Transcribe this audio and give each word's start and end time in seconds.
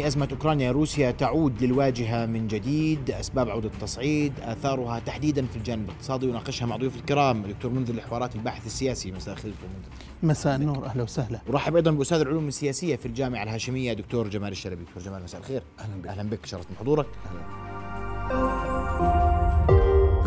أزمة 0.00 0.28
أوكرانيا 0.32 0.72
روسيا 0.72 1.10
تعود 1.10 1.62
للواجهة 1.62 2.26
من 2.26 2.48
جديد. 2.48 3.10
أسباب 3.10 3.48
عودة 3.48 3.68
التصعيد 3.68 4.32
آثارها 4.40 4.98
تحديدا 4.98 5.46
في 5.46 5.56
الجانب 5.56 5.88
الاقتصادي 5.88 6.26
يناقشها 6.26 6.66
مع 6.66 6.76
ضيوف 6.76 6.96
الكرام 6.96 7.44
الدكتور 7.44 7.70
منذر 7.70 7.94
لحوارات 7.94 8.36
الباحث 8.36 8.66
السياسي. 8.66 9.12
مساء 9.12 9.34
الخير 9.34 9.50
دكتور 9.50 9.68
منذر. 9.68 9.88
مساء 10.22 10.56
النور 10.56 10.86
أهلا 10.86 11.02
وسهلا. 11.02 11.40
ورحب 11.48 11.76
أيضا 11.76 11.90
بأستاذ 11.90 12.20
العلوم 12.20 12.48
السياسية 12.48 12.96
في 12.96 13.06
الجامعة 13.06 13.42
الهاشمية 13.42 13.92
دكتور 13.92 14.28
جمال 14.28 14.52
الشلبي. 14.52 14.84
دكتور 14.84 15.02
جمال 15.02 15.22
مساء 15.22 15.40
الخير. 15.40 15.62
أهلا 15.80 15.96
بك. 16.02 16.06
أهلا 16.08 16.30
بك 16.30 16.46
شرفت 16.46 16.68
بحضورك 16.72 17.06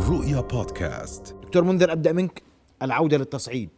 رؤيا 0.10 0.42
بودكاست. 0.42 1.36
دكتور 1.44 1.64
منذر 1.64 1.92
أبدأ 1.92 2.12
منك 2.14 2.42
العودة 2.82 3.18
للتصعيد. 3.18 3.70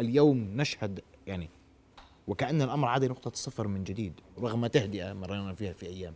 اليوم 0.00 0.48
نشهد 0.56 1.00
يعني 1.26 1.48
وكأن 2.26 2.62
الأمر 2.62 2.88
عاد 2.88 3.04
نقطة 3.04 3.28
الصفر 3.28 3.68
من 3.68 3.84
جديد 3.84 4.20
رغم 4.38 4.66
تهدئة 4.66 5.12
مرينا 5.12 5.54
فيها 5.54 5.72
في 5.72 5.86
أيام. 5.86 6.14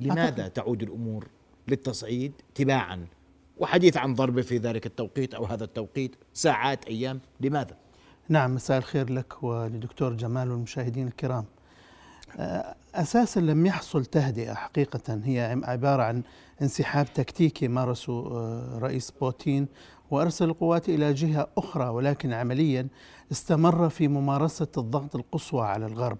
لماذا 0.00 0.48
تعود 0.48 0.82
الأمور 0.82 1.28
للتصعيد 1.68 2.32
تباعا؟ 2.54 3.06
وحديث 3.58 3.96
عن 3.96 4.14
ضربة 4.14 4.42
في 4.42 4.56
ذلك 4.58 4.86
التوقيت 4.86 5.34
أو 5.34 5.44
هذا 5.44 5.64
التوقيت 5.64 6.16
ساعات 6.32 6.84
أيام 6.84 7.20
لماذا؟ 7.40 7.76
نعم 8.28 8.54
مساء 8.54 8.78
الخير 8.78 9.12
لك 9.12 9.42
ولدكتور 9.42 10.12
جمال 10.12 10.50
والمشاهدين 10.50 11.06
الكرام. 11.08 11.44
آه، 12.36 12.74
أساسا 12.94 13.40
لم 13.40 13.66
يحصل 13.66 14.04
تهدئة 14.04 14.54
حقيقة 14.54 15.20
هي 15.24 15.60
عبارة 15.64 16.02
عن 16.02 16.22
انسحاب 16.62 17.06
تكتيكي 17.14 17.68
مارسه 17.68 18.12
آه، 18.12 18.78
رئيس 18.78 19.10
بوتين 19.10 19.68
وأرسل 20.10 20.44
القوات 20.44 20.88
إلى 20.88 21.12
جهة 21.12 21.48
أخرى 21.58 21.88
ولكن 21.88 22.32
عمليا 22.32 22.88
استمر 23.32 23.88
في 23.88 24.08
ممارسة 24.08 24.68
الضغط 24.78 25.16
القصوى 25.16 25.66
على 25.66 25.86
الغرب. 25.86 26.18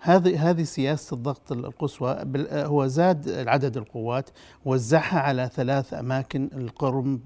هذه 0.00 0.50
هذه 0.50 0.62
سياسة 0.62 1.14
الضغط 1.14 1.52
القصوى 1.52 2.16
هو 2.52 2.86
زاد 2.86 3.48
عدد 3.48 3.76
القوات 3.76 4.30
وزعها 4.64 5.20
على 5.20 5.50
ثلاث 5.54 5.94
أماكن 5.94 6.48
القرم 6.56 7.20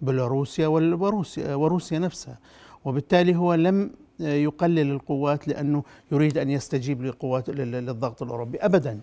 بيلاروسيا 0.00 0.66
وروسيا 0.66 1.54
وروسيا 1.54 1.98
نفسها. 1.98 2.38
وبالتالي 2.84 3.36
هو 3.36 3.54
لم 3.54 3.90
يقلل 4.20 4.90
القوات 4.90 5.48
لأنه 5.48 5.82
يريد 6.12 6.38
أن 6.38 6.50
يستجيب 6.50 7.04
لقوات 7.04 7.50
للضغط 7.50 8.22
الأوروبي 8.22 8.58
أبدا. 8.58 9.00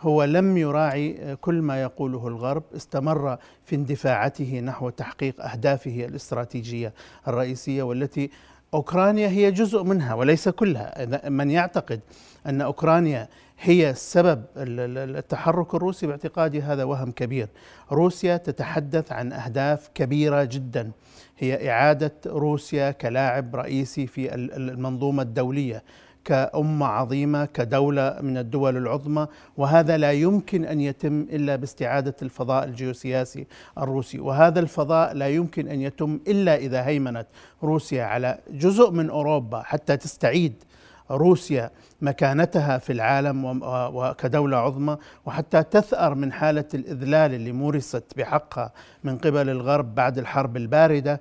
هو 0.00 0.24
لم 0.24 0.56
يراعي 0.56 1.36
كل 1.40 1.62
ما 1.62 1.82
يقوله 1.82 2.28
الغرب 2.28 2.62
استمر 2.76 3.38
في 3.64 3.76
اندفاعته 3.76 4.60
نحو 4.60 4.90
تحقيق 4.90 5.44
أهدافه 5.44 6.04
الاستراتيجية 6.04 6.92
الرئيسية 7.28 7.82
والتي 7.82 8.30
أوكرانيا 8.74 9.28
هي 9.28 9.50
جزء 9.50 9.82
منها 9.82 10.14
وليس 10.14 10.48
كلها. 10.48 11.28
من 11.28 11.50
يعتقد 11.50 12.00
أن 12.46 12.60
أوكرانيا 12.60 13.28
هي 13.60 13.94
سبب 13.94 14.44
التحرك 14.56 15.74
الروسي 15.74 16.06
باعتقادي 16.06 16.62
هذا 16.62 16.84
وهم 16.84 17.12
كبير. 17.12 17.48
روسيا 17.92 18.36
تتحدث 18.36 19.12
عن 19.12 19.32
أهداف 19.32 19.90
كبيرة 19.94 20.44
جدا. 20.44 20.90
هي 21.38 21.70
إعادة 21.70 22.12
روسيا 22.26 22.90
كلاعب 22.90 23.56
رئيسي 23.56 24.06
في 24.06 24.34
المنظومة 24.34 25.22
الدولية. 25.22 25.82
كأمة 26.26 26.86
عظيمة 26.86 27.44
كدولة 27.44 28.18
من 28.22 28.38
الدول 28.38 28.76
العظمى 28.76 29.26
وهذا 29.56 29.96
لا 29.96 30.12
يمكن 30.12 30.64
أن 30.64 30.80
يتم 30.80 31.20
إلا 31.20 31.56
باستعادة 31.56 32.14
الفضاء 32.22 32.64
الجيوسياسي 32.64 33.46
الروسي. 33.78 34.20
وهذا 34.20 34.60
الفضاء 34.60 35.14
لا 35.14 35.28
يمكن 35.28 35.68
أن 35.68 35.80
يتم 35.80 36.20
إلا 36.28 36.56
إذا 36.56 36.86
هيمنت 36.86 37.26
روسيا 37.62 38.04
على 38.04 38.38
جزء 38.50 38.90
من 38.90 39.10
أوروبا 39.10 39.62
حتى 39.62 39.96
تستعيد 39.96 40.64
روسيا 41.10 41.70
مكانتها 42.00 42.78
في 42.78 42.92
العالم 42.92 43.60
وكدولة 43.94 44.56
عظمى 44.56 44.96
وحتى 45.26 45.62
تثأر 45.62 46.14
من 46.14 46.32
حالة 46.32 46.64
الإذلال 46.74 47.34
اللي 47.34 47.52
مورست 47.52 48.04
بحقها 48.16 48.72
من 49.04 49.18
قبل 49.18 49.50
الغرب 49.50 49.94
بعد 49.94 50.18
الحرب 50.18 50.56
الباردة. 50.56 51.20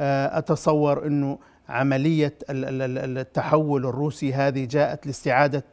آه، 0.00 0.38
أتصور 0.38 1.06
أنه 1.06 1.38
عملية 1.70 2.34
التحول 2.50 3.86
الروسي 3.86 4.32
هذه 4.34 4.64
جاءت 4.64 5.06
لاستعادة 5.06 5.64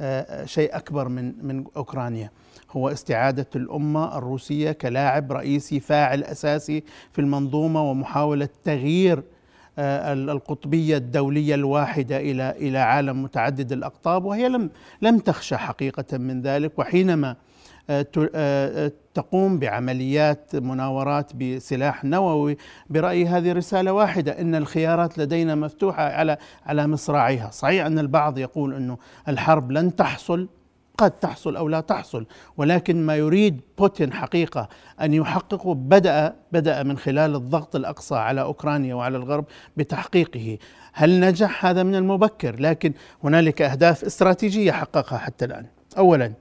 آه، 0.00 0.44
شيء 0.44 0.76
أكبر 0.76 1.08
من 1.08 1.46
من 1.46 1.64
أوكرانيا. 1.76 2.30
هو 2.70 2.88
استعادة 2.88 3.46
الأمة 3.56 4.18
الروسية 4.18 4.72
كلاعب 4.72 5.32
رئيسي 5.32 5.80
فاعل 5.80 6.24
أساسي 6.24 6.84
في 7.12 7.20
المنظومة 7.20 7.90
ومحاولة 7.90 8.48
تغيير 8.64 9.22
آه، 9.78 10.12
القطبية 10.12 10.96
الدولية 10.96 11.54
الواحدة 11.54 12.16
إلى 12.16 12.50
إلى 12.50 12.78
عالم 12.78 13.22
متعدد 13.22 13.72
الأقطاب 13.72 14.24
وهي 14.24 14.48
لم 14.48 14.70
لم 15.02 15.18
تخشى 15.18 15.56
حقيقة 15.56 16.18
من 16.18 16.42
ذلك. 16.42 16.78
وحينما 16.78 17.36
آه، 17.90 18.92
تقوم 19.18 19.58
بعمليات 19.58 20.56
مناورات 20.56 21.36
بسلاح 21.36 22.04
نووي 22.04 22.56
برأيي 22.90 23.26
هذه 23.26 23.52
رسالة 23.52 23.92
واحدة 23.92 24.40
إن 24.40 24.54
الخيارات 24.54 25.18
لدينا 25.18 25.54
مفتوحة 25.54 26.02
على 26.02 26.36
على 26.66 26.86
مصراعيها. 26.86 27.50
صحيح 27.50 27.86
أن 27.86 27.98
البعض 27.98 28.38
يقول 28.38 28.74
أنه 28.74 28.98
الحرب 29.28 29.72
لن 29.72 29.96
تحصل 29.96 30.48
قد 30.98 31.10
تحصل 31.10 31.56
أو 31.56 31.68
لا 31.68 31.80
تحصل 31.80 32.26
ولكن 32.56 33.06
ما 33.06 33.16
يريد 33.16 33.60
بوتين 33.78 34.12
حقيقة 34.12 34.68
أن 35.00 35.14
يحققه 35.14 35.74
بدأ 35.74 36.34
بدأ 36.52 36.82
من 36.82 36.98
خلال 36.98 37.34
الضغط 37.34 37.76
الأقصى 37.76 38.14
على 38.14 38.40
أوكرانيا 38.40 38.94
وعلى 38.94 39.16
الغرب 39.16 39.44
بتحقيقه. 39.76 40.58
هل 40.92 41.20
نجح 41.20 41.66
هذا 41.66 41.82
من 41.82 41.94
المبكر؟ 41.94 42.60
لكن 42.60 42.92
هنالك 43.24 43.62
أهداف 43.62 44.04
استراتيجية 44.04 44.72
حققها 44.72 45.18
حتى 45.18 45.44
الآن. 45.44 45.66
اولا 45.98 46.32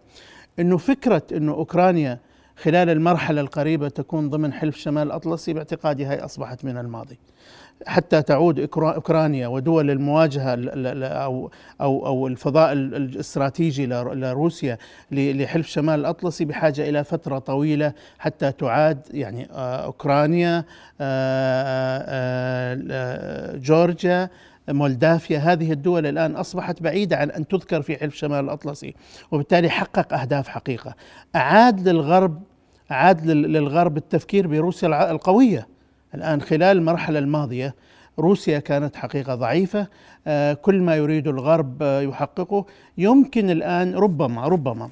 إنه 0.60 0.78
فكرة 0.78 1.24
إنه 1.32 1.52
أوكرانيا 1.52 2.27
خلال 2.58 2.90
المرحلة 2.90 3.42
القريبة 3.42 3.90
تكون 3.90 4.30
ضمن 4.30 4.54
حلف 4.54 4.78
شمال 4.78 5.08
الاطلسي 5.08 5.54
باعتقادي 5.54 6.08
هي 6.08 6.20
أصبحت 6.20 6.66
من 6.66 6.78
الماضي. 6.78 7.20
حتى 7.86 8.22
تعود 8.22 8.70
أوكرانيا 8.78 9.48
ودول 9.48 9.92
المواجهة 9.92 10.56
أو 11.06 11.52
أو 11.82 12.06
أو 12.06 12.28
الفضاء 12.28 12.74
الاستراتيجي 12.74 13.86
لروسيا 13.86 14.78
لحلف 15.12 15.68
شمال 15.68 16.00
الاطلسي 16.00 16.46
بحاجة 16.46 16.90
إلى 16.90 17.04
فترة 17.04 17.40
طويلة 17.40 17.94
حتى 18.20 18.52
تعاد 18.52 19.00
يعني 19.12 19.50
آه، 19.52 19.86
أوكرانيا 19.86 20.66
آه، 21.02 22.04
آه، 22.92 23.58
جورجيا 23.58 24.30
مولدافيا. 24.70 25.38
هذه 25.40 25.72
الدول 25.72 26.06
الآن 26.06 26.36
أصبحت 26.36 26.82
بعيدة 26.82 27.18
عن 27.18 27.32
أن 27.32 27.48
تذكر 27.48 27.82
في 27.82 27.98
حلف 27.98 28.16
شمال 28.16 28.46
الأطلسي 28.46 28.96
وبالتالي 29.32 29.70
حقق 29.70 30.14
أهداف 30.14 30.48
حقيقة. 30.48 30.96
أعاد 31.36 31.90
للغرب 31.90 32.42
أعاد 32.92 33.26
للغرب 33.26 33.98
التفكير 33.98 34.48
بروسيا 34.48 35.12
القوية. 35.12 35.68
الآن 36.16 36.42
خلال 36.42 36.78
المرحلة 36.78 37.20
الماضية 37.20 37.76
روسيا 38.20 38.60
كانت 38.60 38.96
حقيقة 38.96 39.36
ضعيفة. 39.36 39.88
آه، 40.28 40.54
كل 40.54 40.82
ما 40.82 40.96
يريد 40.96 41.28
الغرب 41.28 41.84
آه، 41.84 42.02
يحققه. 42.02 42.66
يمكن 42.98 43.50
الآن 43.50 43.96
ربما 43.96 44.48
ربما 44.48 44.90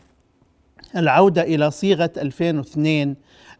العودة 0.95 1.41
إلى 1.41 1.72
صيغة 1.72 2.11
2002 2.17 3.16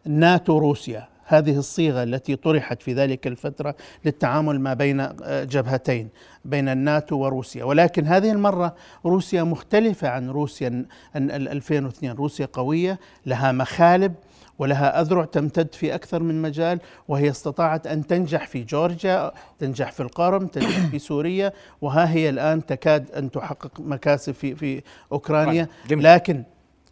ناتو 0.06 0.58
روسيا. 0.58 1.08
هذه 1.26 1.58
الصيغة 1.58 2.02
التي 2.02 2.36
طرحت 2.36 2.82
في 2.82 2.94
ذلك 2.94 3.26
الفترة 3.26 3.74
للتعامل 4.04 4.60
ما 4.60 4.74
بين 4.74 5.00
آه، 5.00 5.44
جبهتين 5.44 6.08
بين 6.44 6.68
الناتو 6.68 7.16
وروسيا. 7.16 7.64
ولكن 7.64 8.06
هذه 8.06 8.32
المرة 8.32 8.74
روسيا 9.06 9.42
مختلفة 9.42 10.08
عن 10.08 10.30
روسيا 10.30 10.86
2002 11.16 12.12
روسيا 12.12 12.48
قوية 12.52 12.98
لها 13.26 13.52
مخالب 13.52 14.14
ولها 14.58 15.00
أذرع 15.00 15.24
تمتد 15.24 15.74
في 15.74 15.94
أكثر 15.94 16.22
من 16.22 16.42
مجال 16.42 16.80
وهي 17.08 17.30
استطاعت 17.30 17.86
أن 17.86 18.06
تنجح 18.06 18.46
في 18.46 18.64
جورجيا 18.64 19.32
تنجح 19.58 19.92
في 19.92 20.00
القرم 20.00 20.46
تنجح 20.46 20.86
في 20.86 20.98
سوريا 20.98 21.52
وها 21.80 22.10
هي 22.12 22.28
الآن 22.28 22.66
تكاد 22.66 23.10
أن 23.10 23.30
تحقق 23.30 23.80
مكاسب 23.80 24.32
في 24.32 24.54
في 24.54 24.82
أوكرانيا. 25.12 25.68
طيب، 25.90 26.00
لكن 26.00 26.42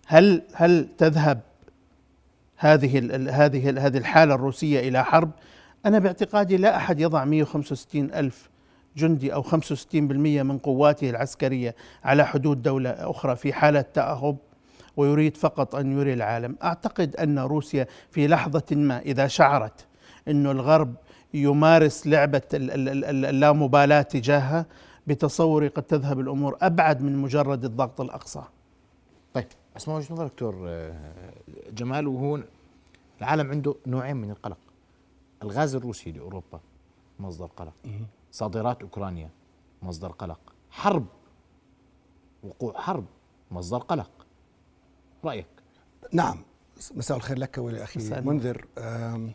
هل 0.06 0.43
هل 0.55 0.88
تذهب 0.99 1.41
هذه 2.56 2.99
هذه 3.31 3.87
هذه 3.87 3.99
الحالة 3.99 4.35
الروسية 4.35 4.89
إلى 4.89 5.05
حرب. 5.05 5.31
أنا 5.87 5.99
باعتقادي 5.99 6.56
لا 6.56 6.77
أحد 6.77 7.01
يضع 7.01 7.25
165 7.25 8.11
ألف 8.11 8.51
جندي 8.97 9.35
أو 9.35 9.43
65% 9.43 9.95
من 9.95 10.59
قواته 10.59 11.11
العسكرية 11.11 11.75
على 12.05 12.27
حدود 12.27 12.62
دولة 12.62 12.91
أخرى 12.91 13.37
في 13.37 13.53
حالة 13.53 13.81
تأهب 13.81 14.37
ويريد 14.97 15.37
فقط 15.37 15.75
أن 15.75 15.99
يري 15.99 16.12
العالم. 16.12 16.56
أعتقد 16.62 17.17
أن 17.17 17.39
روسيا 17.39 17.87
في 18.11 18.27
لحظة 18.29 18.65
ما 18.71 18.99
إذا 18.99 19.27
شعرت 19.27 19.87
أن 20.29 20.47
الغرب 20.47 20.95
يمارس 21.35 22.06
لعبة 22.06 22.43
اللامبالاة 22.53 24.03
تجاهها 24.03 24.67
بتصوري 25.06 25.69
قد 25.69 25.83
تذهب 25.83 26.21
الأمور 26.21 26.56
أبعد 26.62 27.03
من 27.03 27.17
مجرد 27.17 27.65
الضغط 27.65 28.01
الأقصى. 28.01 28.43
طيب 29.75 29.82
اسمع 29.82 29.97
وجهة 29.97 30.12
نظر 30.12 30.26
دكتور 30.26 30.65
آه، 30.69 31.12
جمال 31.71 32.06
وهو 32.06 32.43
العالم 33.21 33.50
عنده 33.50 33.75
نوعين 33.87 34.17
من 34.17 34.31
القلق. 34.31 34.59
الغاز 35.43 35.75
الروسي 35.75 36.12
لأوروبا 36.12 36.61
مصدر 37.21 37.47
قلق. 37.47 37.75
صادرات 38.32 38.82
أوكرانيا 38.82 39.31
مصدر 39.82 40.09
قلق. 40.12 40.41
حرب 40.71 41.06
وقوع 42.43 42.81
حرب 42.81 43.05
مصدر 43.50 43.79
قلق. 43.79 44.11
رأيك؟ 45.25 45.47
نعم. 46.12 46.43
مساء 46.94 47.17
الخير 47.17 47.38
لك 47.38 47.59
النور. 48.19 48.35
منذر 48.35 48.67
آم، 48.79 49.32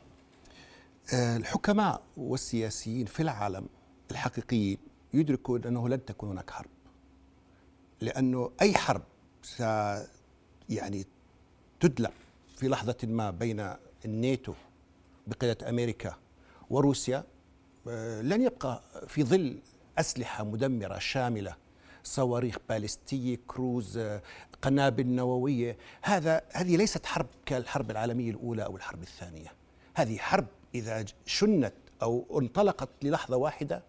آه، 1.14 1.38
الحكماء 1.38 2.02
والسياسيين 2.18 3.06
في 3.06 3.20
العالم 3.22 3.68
الحقيقيين 4.12 4.78
يدركون 5.14 5.64
أنه 5.64 5.90
لن 5.90 6.06
تكون 6.06 6.30
هناك 6.30 6.50
حرب. 6.50 6.70
لأنه 8.02 8.52
أي 8.62 8.74
حرب 8.74 9.02
يعني 10.70 11.06
تدلع 11.80 12.12
في 12.58 12.68
لحظة 12.68 12.98
ما 13.04 13.32
بين 13.32 13.74
الناتو 14.06 14.54
بقيادة 15.28 15.70
أمريكا 15.70 16.16
وروسيا 16.70 17.24
آه، 17.88 18.22
لن 18.22 18.42
يبقى 18.42 18.82
في 19.08 19.24
ظل 19.24 19.60
أسلحة 19.98 20.44
مدمرة 20.44 21.00
شاملة 21.00 21.56
صواريخ 22.04 22.58
باليستية 22.70 23.38
كروز 23.48 23.98
آه، 23.98 24.22
قنابل 24.62 25.08
نووية 25.08 25.78
هذا 26.02 26.42
هذه 26.52 26.78
ليست 26.78 27.06
حرب 27.06 27.28
كالحرب 27.46 27.92
العالمية 27.92 28.32
الأولى 28.32 28.66
أو 28.66 28.76
الحرب 28.78 29.02
الثانية. 29.02 29.54
هذه 29.96 30.18
حرب 30.18 30.48
إذا 30.76 31.06
شنت 31.26 31.74
أو 32.02 32.40
انطلقت 32.42 32.90
للحظة 33.02 33.38
واحدة 33.38 33.84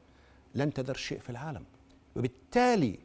لن 0.55 0.73
تذر 0.73 0.97
شيء 0.97 1.19
في 1.21 1.31
العالم. 1.31 1.65
وبالتالي 2.17 2.99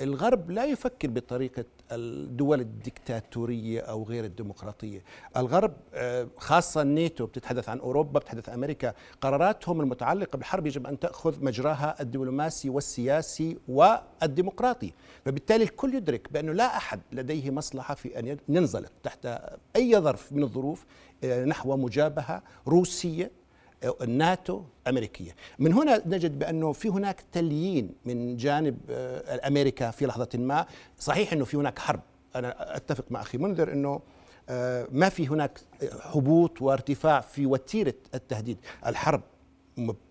الغرب 0.00 0.50
لا 0.50 0.64
يفكر 0.64 1.08
بطريقة 1.10 1.64
الدول 1.92 2.60
الدكتاتورية 2.60 3.80
أو 3.80 4.02
غير 4.02 4.24
الديمقراطية. 4.24 5.02
الغرب 5.36 5.72
آه، 5.94 6.28
خاصة 6.36 6.82
الناتو 6.82 7.26
بتتحدث 7.26 7.68
عن 7.68 7.78
أوروبا 7.78 8.18
بتتحدث 8.20 8.48
أمريكا. 8.48 8.94
قراراتهم 9.20 9.80
المتعلقة 9.80 10.36
بالحرب 10.36 10.66
يجب 10.66 10.86
أن 10.86 10.98
تأخذ 10.98 11.44
مجراها 11.44 11.96
الدبلوماسي 12.00 12.70
والسياسي 12.70 13.58
والديمقراطي. 13.68 14.92
فبالتالي 15.24 15.64
الكل 15.64 15.94
يدرك 15.94 16.32
بأنه 16.32 16.52
لا 16.52 16.76
أحد 16.76 17.00
لديه 17.12 17.50
مصلحة 17.50 17.94
في 17.94 18.18
أن 18.18 18.38
ينزلق 18.48 18.92
تحت 19.02 19.28
أي 19.76 20.00
ظرف 20.00 20.32
من 20.32 20.42
الظروف 20.42 20.86
آه، 21.24 21.44
نحو 21.44 21.76
مجابهة 21.76 22.42
روسية 22.68 23.30
الناتو 23.84 24.62
أمريكية. 24.88 25.36
من 25.58 25.72
هنا 25.72 26.02
نجد 26.06 26.38
بأنه 26.38 26.72
في 26.72 26.88
هناك 26.88 27.24
تليين 27.32 27.90
من 28.04 28.36
جانب 28.36 28.78
آه، 28.90 29.48
أمريكا 29.48 29.90
في 29.90 30.06
لحظة 30.06 30.28
ما. 30.34 30.66
صحيح 30.98 31.32
أنه 31.32 31.44
في 31.44 31.56
هناك 31.56 31.78
حرب. 31.78 32.00
أنا 32.36 32.76
أتفق 32.76 33.04
مع 33.10 33.20
أخي 33.20 33.38
منذر 33.38 33.72
أنه 33.72 34.00
آه، 34.48 34.86
ما 34.92 35.08
في 35.08 35.28
هناك 35.28 35.60
هبوط 36.02 36.62
وارتفاع 36.62 37.20
في 37.20 37.46
وتيرة 37.46 37.94
التهديد. 38.14 38.58
الحرب 38.86 39.22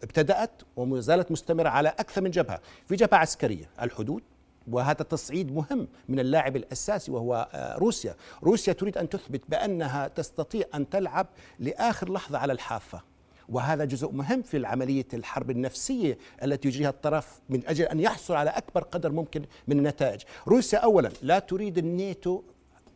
ابتدأت 0.04 0.62
وما 0.76 1.00
زالت 1.00 1.32
مستمرة 1.32 1.70
على 1.70 1.90
أكثر 1.90 2.22
من 2.22 2.32
جبهة. 2.32 2.62
في 2.88 2.96
جبهة 2.96 3.18
عسكرية 3.18 3.70
الحدود 3.82 4.24
وهذا 4.72 5.04
تصعيد 5.04 5.56
مهم 5.56 5.88
من 6.10 6.20
اللاعب 6.20 6.56
الأساسي 6.56 7.12
وهو 7.12 7.48
آه، 7.54 7.78
روسيا، 7.78 8.16
روسيا 8.44 8.74
تريد 8.74 8.98
أن 8.98 9.10
تثبت 9.10 9.42
بأنها 9.50 10.08
تستطيع 10.08 10.66
أن 10.76 10.90
تلعب 10.90 11.28
لآخر 11.60 12.14
لحظة 12.14 12.38
على 12.38 12.54
الحافة. 12.54 13.15
وهذا 13.50 13.86
جزء 13.86 14.12
مهم 14.12 14.42
في 14.42 14.57
العملية 14.57 15.07
الحرب 15.13 15.51
النفسية 15.51 16.18
التي 16.44 16.68
يجريها 16.68 16.89
الطرف 16.89 17.39
من 17.50 17.62
أجل 17.68 17.86
أن 17.86 18.00
يحصل 18.00 18.33
على 18.36 18.50
أكبر 18.50 18.83
قدر 18.83 19.12
ممكن 19.12 19.45
من 19.68 19.77
النتائج. 19.77 20.21
روسيا 20.47 20.80
أولا 20.80 21.12
لا 21.21 21.39
تريد 21.39 21.77
الناتو 21.77 22.42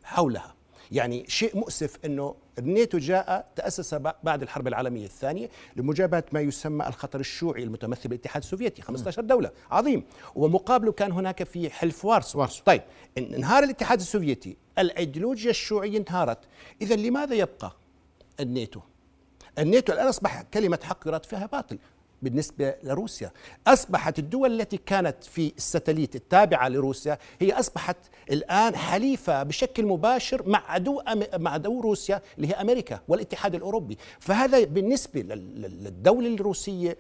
حولها. 0.04 0.56
يعني 0.92 1.26
شيء 1.28 1.58
مؤسف 1.58 1.98
أنه 2.06 2.36
الناتو 2.60 2.98
جاء 2.98 3.52
تأسس 3.56 3.94
ب- 3.94 4.12
بعد 4.24 4.42
الحرب 4.42 4.68
العالمية 4.68 5.06
الثانية 5.06 5.50
لمجابهة 5.76 6.24
ما 6.32 6.42
يسمى 6.42 6.88
الخطر 6.88 7.20
الشيوعي 7.20 7.64
المتمثل 7.64 8.10
بالاتحاد 8.10 8.44
السوفيتي 8.44 8.82
15 8.82 9.22
دولة. 9.22 9.52
عظيم. 9.72 10.04
ومقابله 10.36 10.92
كان 10.92 11.12
هناك 11.12 11.44
في 11.44 11.70
حلف 11.70 12.06
وارسو. 12.06 12.40
وارسو. 12.40 12.64
طيب 12.64 12.82
انهار 13.18 13.64
الاتحاد 13.64 14.00
السوفيتي. 14.00 14.58
الأيديولوجيا 14.80 15.50
الشيوعية 15.50 15.98
انهارت. 15.98 16.40
إذا 16.82 16.96
لماذا 16.96 17.36
يبقى 17.36 17.72
الناتو؟ 18.40 18.80
الناتو 19.60 19.94
الآن 19.94 20.08
أصبح 20.08 20.42
كلمة 20.42 20.80
حق 20.84 21.08
يراد 21.08 21.26
فيها 21.26 21.46
باطل 21.46 21.78
بالنسبة 22.22 22.76
لروسيا. 22.84 23.32
أصبحت 23.68 24.20
الدول 24.20 24.62
التي 24.62 24.78
كانت 24.78 25.24
في 25.24 25.54
الستليت 25.58 26.16
التابعة 26.16 26.68
لروسيا 26.70 27.18
هي 27.40 27.52
أصبحت 27.54 27.98
الآن 28.32 28.76
حليفة 28.76 29.44
بشكل 29.44 29.86
مباشر 29.86 30.50
مع 30.50 30.64
عدو 30.72 31.02
مع 31.38 31.52
عدو 31.52 31.82
روسيا 31.82 32.22
اللي 32.38 32.48
هي 32.48 32.52
أمريكا 32.52 33.00
والاتحاد 33.08 33.56
الأوروبي. 33.56 33.98
فهذا 34.20 34.64
بالنسبة 34.64 35.22
لل- 35.22 35.62
لل- 35.62 35.84
للدولة 35.84 36.34
الروسية 36.36 36.98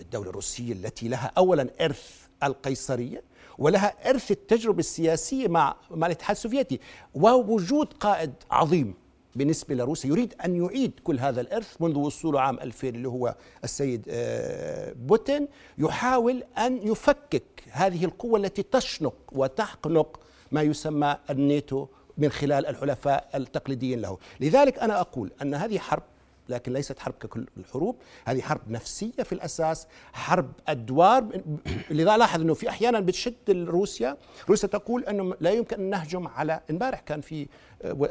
الدولة 0.00 0.30
الروسية 0.30 0.72
التي 0.72 1.08
لها 1.08 1.32
أولا 1.38 1.68
إرث 1.80 2.10
القيصرية 2.42 3.22
ولها 3.58 4.10
إرث 4.10 4.30
التجربة 4.30 4.78
السياسية 4.78 5.48
مع 5.48 5.76
مع 5.90 6.06
الاتحاد 6.06 6.36
السوفيتي 6.36 6.80
ووجود 7.14 7.92
قائد 7.92 8.32
عظيم 8.50 8.94
بالنسبة 9.36 9.74
لروسيا 9.74 10.10
يريد 10.10 10.34
أن 10.44 10.64
يعيد 10.64 10.92
كل 11.04 11.20
هذا 11.20 11.40
الإرث 11.40 11.82
منذ 11.82 11.98
وصوله 11.98 12.40
عام 12.40 12.58
2000 12.60 12.88
اللي 12.88 13.08
هو 13.08 13.34
السيد 13.64 14.06
آه، 14.08 14.92
بوتين 14.92 15.48
يحاول 15.78 16.44
أن 16.58 16.88
يفكك 16.88 17.62
هذه 17.70 18.04
القوة 18.04 18.38
التي 18.40 18.62
تشنق 18.62 19.14
وتحقنق 19.32 20.20
ما 20.52 20.62
يسمى 20.62 21.16
الناتو 21.30 21.86
من 22.18 22.30
خلال 22.30 22.66
الحلفاء 22.66 23.28
التقليديين 23.34 24.00
له. 24.00 24.18
لذلك 24.40 24.78
أنا 24.78 25.00
أقول 25.00 25.30
أن 25.42 25.54
هذه 25.54 25.78
حرب 25.78 26.02
لكن 26.48 26.72
ليست 26.72 26.98
حرب 26.98 27.14
ككل 27.20 27.46
الحروب. 27.56 27.96
هذه 28.24 28.40
حرب 28.40 28.60
نفسية 28.70 29.22
في 29.24 29.32
الأساس 29.32 29.86
حرب 30.12 30.52
أدوار. 30.68 31.42
لذا 31.90 32.16
لاحظ 32.16 32.40
أنه 32.40 32.54
في 32.54 32.68
أحيانا 32.68 33.00
بتشد 33.00 33.34
روسيا. 33.50 34.16
روسيا 34.48 34.68
تقول 34.68 35.04
أنه 35.04 35.34
لا 35.40 35.50
يمكن 35.50 35.80
أن 35.80 35.90
نهجم 35.90 36.28
على 36.28 36.60
إمبارح 36.70 37.00
كان 37.00 37.20
في 37.20 37.46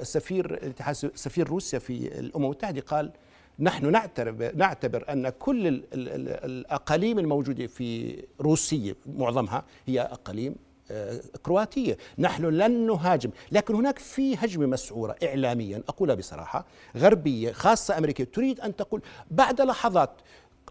سفير 0.02 0.74
سفير 1.16 1.48
روسيا 1.48 1.80
في 1.80 2.20
الأمم 2.20 2.46
المتحدة 2.46 2.82
قال 2.82 3.12
نحن 3.60 3.92
نعتبر 3.92 4.52
نعتبر 4.56 5.06
أن 5.10 5.30
كل 5.30 5.68
ال 5.68 5.84
ال 5.94 6.10
ال 6.10 6.30
الأقاليم 6.30 7.20
الموجودة 7.20 7.68
في 7.68 8.24
روسيه 8.42 8.96
معظمها 9.06 9.66
هي 9.86 10.02
أقاليم 10.02 10.56
آه، 10.92 11.22
كرواتية، 11.44 11.98
نحن 12.18 12.46
لن 12.46 12.88
نهاجم، 12.88 13.30
لكن 13.52 13.76
هناك 13.76 14.00
في 14.00 14.36
هجمة 14.36 14.66
مسعورة 14.66 15.16
اعلاميا 15.24 15.84
أقولها 15.90 16.16
بصراحة 16.16 16.66
غربية 16.98 17.52
خاصة 17.52 17.98
أمريكية. 17.98 18.24
تريد 18.24 18.60
أن 18.60 18.76
تقول 18.76 19.02
بعد 19.32 19.62
لحظات 19.62 20.12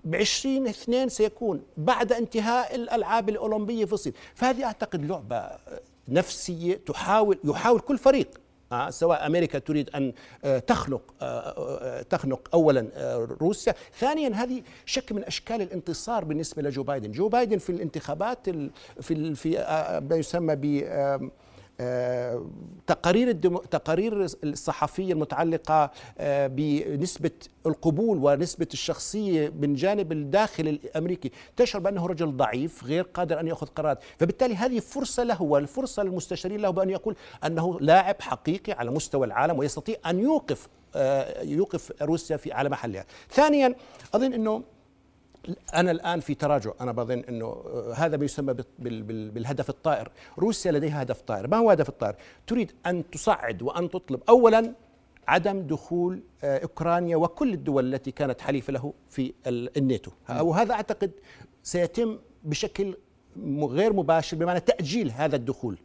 ب 0.05 0.15
20 0.15 1.09
سيكون 1.09 1.63
بعد 1.77 2.13
انتهاء 2.13 2.75
الألعاب 2.75 3.29
الأولمبية 3.29 3.85
في 3.85 3.93
الصين، 3.93 4.13
فهذه 4.35 4.65
أعتقد 4.65 5.05
لعبة 5.11 5.37
آه، 5.37 5.59
نفسية 6.09 6.77
تحاول 6.87 7.39
يحاول 7.45 7.81
كل 7.81 7.99
فريق 7.99 8.29
سواء 8.91 9.27
أمريكا 9.27 9.59
تريد 9.59 9.91
أن 9.91 10.13
آه، 10.45 10.59
تخنق 10.59 11.03
آه، 11.23 11.25
آه، 11.25 12.03
تخنق 12.03 12.49
اولا 12.55 12.87
آه، 12.95 13.29
روسيا، 13.41 13.75
ثانيا 13.99 14.29
هذه 14.35 14.63
شكل 14.87 15.15
من 15.15 15.25
أشكال 15.25 15.63
الانتصار 15.63 16.25
بالنسبة 16.25 16.63
لجو 16.63 16.83
بايدن، 16.83 17.11
جو 17.13 17.29
بايدن 17.29 17.59
في 17.59 17.71
الانتخابات 17.71 18.49
ال- 18.49 18.71
في 19.03 19.35
في 19.35 19.59
آه، 19.59 20.01
ما 20.01 20.17
يسمى 20.17 20.57
ب 20.57 20.83
آه، 20.87 21.21
تقارير 22.87 23.29
الدم... 23.29 23.57
تقارير 23.57 24.27
الصحفية 24.45 25.13
المتعلقة 25.13 25.91
آه، 26.19 26.47
بنسبة 26.47 27.31
القبول 27.67 28.19
ونسبة 28.23 28.67
الشخصية 28.73 29.53
من 29.61 29.75
جانب 29.75 30.13
الداخل 30.13 30.69
الأمريكي 30.69 31.31
تشعر 31.57 31.81
بأنه 31.81 32.07
رجل 32.07 32.37
ضعيف 32.37 32.85
غير 32.85 33.03
قادر 33.03 33.41
أن 33.41 33.47
يأخذ 33.47 33.67
قرارات. 33.67 33.99
فبالتالي 34.19 34.57
هذه 34.57 34.81
فرصة 34.81 35.23
له 35.23 35.43
والفرصة 35.43 36.03
للمستشارين 36.03 36.61
له 36.61 36.71
بأن 36.71 36.91
يقول 36.91 37.17
أنه 37.45 37.81
لاعب 37.81 38.17
حقيقي 38.21 38.73
على 38.73 38.91
مستوى 38.91 39.27
العالم 39.27 39.59
ويستطيع 39.59 39.97
أن 40.07 40.21
يوقف 40.21 40.69
آه، 40.97 41.43
يوقف 41.43 41.93
روسيا 42.03 42.37
في 42.37 42.53
على 42.53 42.69
محلها. 42.69 43.05
ثانيا 43.31 43.75
أظن 44.15 44.33
إنه 44.33 44.63
أنا 45.75 45.91
الآن 45.91 46.21
في 46.21 46.35
تراجع. 46.35 46.71
أنا 46.81 46.93
بظن 46.93 47.19
أنه 47.29 47.47
آه، 47.47 47.93
هذا 47.97 48.17
ما 48.17 48.25
يسمى 48.25 48.55
بال- 48.55 48.65
بال- 48.79 49.03
بال- 49.03 49.31
بالهدف 49.31 49.71
الطائر. 49.71 50.11
روسيا 50.39 50.73
لديها 50.73 51.03
هدف 51.03 51.21
طائر. 51.21 51.47
ما 51.49 51.57
هو 51.57 51.71
هدف 51.71 51.89
الطائر؟ 51.89 52.15
تريد 52.47 52.73
أن 52.87 53.11
تصعد 53.11 53.63
وأن 53.63 53.91
تطلب 53.91 54.21
أولا 54.29 54.73
عدم 55.29 55.61
دخول 55.61 56.23
آه، 56.45 56.59
أوكرانيا 56.59 57.17
وكل 57.17 57.53
الدول 57.53 57.95
التي 57.95 58.11
كانت 58.11 58.41
حليفة 58.41 58.73
له 58.73 58.93
في 59.11 59.33
ال- 59.47 59.79
الناتو. 59.79 60.11
وهذا 60.41 60.75
أعتقد 60.75 61.11
سيتم 61.63 62.19
بشكل 62.45 62.97
غير 63.63 63.93
مباشر 63.93 64.37
بمعنى 64.37 64.61
تأجيل 64.61 65.11
هذا 65.11 65.37
الدخول. 65.37 65.79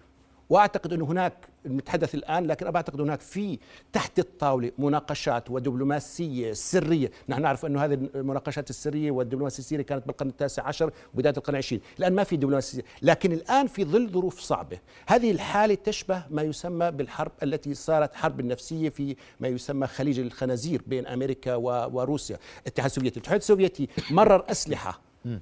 وأعتقد 0.49 0.93
انه 0.93 1.05
هناك 1.05 1.33
نتحدث 1.65 2.15
الآن 2.15 2.47
لكن 2.47 2.65
أنا 2.65 2.73
بعتقد 2.73 3.01
هناك 3.01 3.21
في 3.21 3.59
تحت 3.93 4.19
الطاولة 4.19 4.71
مناقشات 4.77 5.51
ودبلوماسية 5.51 6.53
سرية، 6.53 7.11
نحن 7.29 7.41
نعرف 7.41 7.65
انه 7.65 7.85
هذه 7.85 7.93
المناقشات 7.93 8.69
السرية 8.69 9.11
والدبلوماسية 9.11 9.59
السريه 9.59 9.81
كانت 9.81 10.07
بالقرن 10.07 10.29
التاسع 10.29 10.67
عشر 10.67 10.91
وبداية 11.13 11.33
القرن 11.37 11.55
العشرين، 11.55 11.81
الان 11.99 12.15
ما 12.15 12.23
في 12.23 12.37
دبلوماسية، 12.37 12.81
لكن 13.01 13.31
الآن 13.31 13.67
في 13.67 13.85
ظل 13.85 14.09
ظروف 14.09 14.39
صعبة، 14.39 14.79
هذه 15.07 15.31
الحالة 15.31 15.75
تشبه 15.75 16.23
ما 16.29 16.41
يسمى 16.41 16.91
بالحرب 16.91 17.31
التي 17.43 17.73
صارت 17.73 18.15
حرب 18.15 18.39
النفسية 18.39 18.89
في 18.89 19.15
ما 19.39 19.47
يسمى 19.47 19.87
خليج 19.87 20.19
الخنازير 20.19 20.81
بين 20.87 21.07
أمريكا 21.07 21.55
وروسيا، 21.55 22.37
الاتحاد 22.61 22.85
السوفيتي، 22.85 23.19
الاتحاد 23.19 23.39
السوفيتي 23.39 23.87
مرر 24.11 24.45
أسلحة 24.51 24.99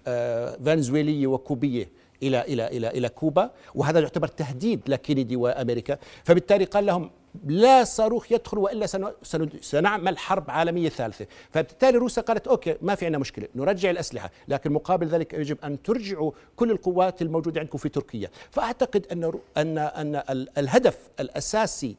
آه، 0.08 0.58
فنزويلية 0.66 1.28
وكوبية. 1.28 1.90
إلى 2.24 2.42
إلى 2.42 2.68
إلى 2.68 2.88
إلى 2.88 3.10
كوبا 3.10 3.52
وهذا 3.76 4.00
يعتبر 4.00 4.28
تهديد 4.28 4.82
لكينيدي 4.88 5.36
وأمريكا. 5.36 5.98
فبالتالي 6.24 6.66
قال 6.66 6.86
لهم 6.86 7.12
لا 7.46 7.84
صاروخ 7.84 8.32
يدخل 8.32 8.58
وإلا 8.58 8.86
سن- 8.86 9.12
سن- 9.24 9.50
سنعمل 9.62 10.18
حرب 10.18 10.52
عالمية 10.52 10.90
ثالثة. 10.90 11.26
فبالتالي 11.52 11.98
روسيا 11.98 12.24
قالت 12.24 12.48
أوكي 12.48 12.76
ما 12.82 12.96
في 12.96 13.06
عندنا 13.06 13.20
مشكلة 13.20 13.48
نرجع 13.56 13.90
الأسلحة 13.90 14.32
لكن 14.48 14.72
مقابل 14.72 15.08
ذلك 15.08 15.34
يجب 15.34 15.58
أن 15.64 15.82
ترجعوا 15.82 16.32
كل 16.56 16.72
القوات 16.72 17.22
الموجودة 17.22 17.60
عندكم 17.60 17.78
في 17.78 17.90
تركيا. 17.90 18.30
فأعتقد 18.52 19.06
أن 19.12 19.24
أن 19.58 19.78
أن 19.78 20.16
ال- 20.30 20.58
الهدف 20.60 20.98
الأساسي 21.20 21.96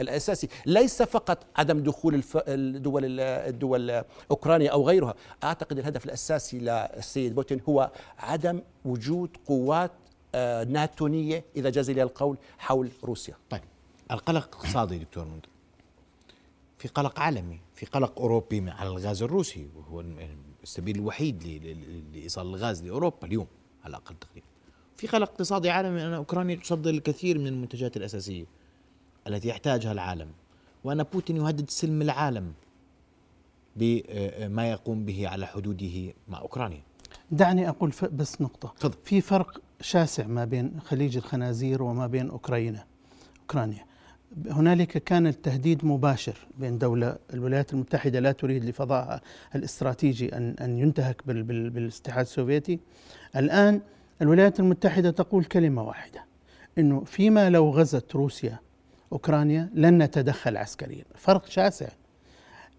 الأساسي. 0.00 0.48
ليس 0.66 1.02
فقط 1.02 1.46
عدم 1.56 1.82
دخول 1.82 2.22
الدول 2.36 3.20
الدول 3.20 4.02
أوكرانيا 4.30 4.70
أو 4.70 4.88
غيرها. 4.88 5.14
أعتقد 5.44 5.78
الهدف 5.78 6.04
الأساسي 6.04 6.58
للسيد 6.58 7.34
بوتين 7.34 7.60
هو 7.68 7.90
عدم 8.18 8.60
وجود 8.84 9.30
قوات 9.46 9.90
آه، 10.34 10.64
ناتونية 10.64 11.44
إذا 11.56 11.70
جاز 11.70 11.90
لي 11.90 12.02
القول 12.02 12.36
حول 12.58 12.90
روسيا. 13.04 13.34
طيب 13.50 13.62
القلق 14.10 14.56
اقتصادي 14.56 14.98
دكتور 14.98 15.24
منذر. 15.24 15.48
في 16.78 16.88
قلق 16.88 17.20
عالمي 17.20 17.60
في 17.74 17.86
قلق 17.86 18.20
أوروبي 18.20 18.70
على 18.70 18.88
الغاز 18.88 19.22
الروسي 19.22 19.68
وهو 19.76 20.04
السبيل 20.62 20.96
الوحيد 20.96 21.44
لإيصال 22.14 22.46
الغاز 22.46 22.84
لأوروبا 22.84 23.26
اليوم 23.26 23.46
على 23.84 23.96
أقل 23.96 24.14
تقدير 24.20 24.42
في 24.96 25.06
قلق 25.06 25.30
اقتصادي 25.30 25.70
عالمي 25.70 26.06
أن 26.06 26.12
أوكرانيا 26.12 26.56
تصدر 26.56 26.90
الكثير 26.90 27.38
من 27.38 27.46
المنتجات 27.46 27.96
الأساسية. 27.96 28.44
التي 29.28 29.48
يحتاجها 29.48 29.92
العالم. 29.92 30.28
وأن 30.84 31.02
بوتين 31.02 31.36
يهدد 31.36 31.70
سلم 31.70 32.02
العالم 32.02 32.52
بما 33.76 34.70
يقوم 34.70 35.04
به 35.04 35.28
على 35.28 35.46
حدوده 35.46 36.12
مع 36.28 36.38
أوكرانيا. 36.40 36.82
دعني 37.30 37.68
أقول 37.68 37.92
ف- 37.92 38.04
بس 38.04 38.40
نقطة. 38.40 38.74
تفضل. 38.80 38.94
في 39.04 39.20
فرق 39.20 39.60
شاسع 39.80 40.26
ما 40.26 40.44
بين 40.44 40.80
خليج 40.80 41.16
الخنازير 41.16 41.82
وما 41.82 42.06
بين 42.06 42.30
أوكرانيا. 42.30 42.84
أوكرانيا. 43.40 43.84
هنالك 44.50 44.88
كان 45.04 45.26
التهديد 45.26 45.84
مباشر 45.84 46.38
بين 46.58 46.78
دولة 46.78 47.16
الولايات 47.34 47.72
المتحدة 47.72 48.20
لا 48.20 48.32
تريد 48.32 48.64
لفضائها 48.64 49.20
الاستراتيجي 49.54 50.36
أن 50.36 50.56
أن 50.60 50.78
ينتهك 50.78 51.22
بال 51.26 51.42
بال 51.42 51.70
بالاتحاد 51.70 52.24
السوفيتي. 52.24 52.78
الآن 53.36 53.80
الولايات 54.22 54.60
المتحدة 54.60 55.10
تقول 55.10 55.44
كلمة 55.44 55.82
واحدة. 55.82 56.24
أنه 56.78 57.04
فيما 57.04 57.50
لو 57.50 57.70
غزت 57.70 58.16
روسيا 58.16 58.58
أوكرانيا 59.12 59.70
لن 59.74 60.02
نتدخل 60.02 60.56
عسكريا. 60.56 61.04
فرق 61.14 61.46
شاسع. 61.46 61.86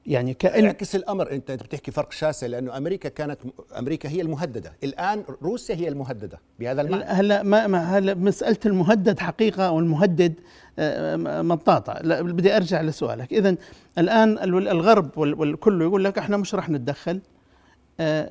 يعني 0.05 0.33
كأن 0.33 0.63
يعكس 0.63 0.95
الأمر. 0.95 1.31
أنت 1.31 1.51
بتحكي 1.51 1.91
فرق 1.91 2.11
شاسع 2.11 2.47
لأنه 2.47 2.77
أمريكا 2.77 3.09
كانت 3.09 3.37
أمريكا 3.77 4.09
هي 4.09 4.21
المهددة. 4.21 4.73
الآن 4.83 5.23
روسيا 5.41 5.75
هي 5.75 5.87
المهددة 5.87 6.39
بهذا 6.59 6.81
المعنى. 6.81 7.03
هلا 7.03 7.43
ما 7.43 7.67
ما 7.67 7.97
هلا 7.97 8.13
مسألة 8.13 8.57
المهدد 8.65 9.19
حقيقة 9.19 9.67
أو 9.67 9.79
المهدد 9.79 10.33
آه، 10.79 11.15
م- 11.15 11.47
مطاطة. 11.47 11.93
لا 12.01 12.21
بدي 12.21 12.55
أرجع 12.55 12.81
لسؤالك. 12.81 13.33
اذا 13.33 13.55
الآن 13.97 14.37
الغرب 14.67 15.17
وال- 15.17 15.33
والكل 15.33 15.81
يقول 15.81 16.03
لك 16.03 16.17
إحنا 16.17 16.37
مش 16.37 16.55
رح 16.55 16.69
نتدخل. 16.69 17.11
آه، 17.15 17.19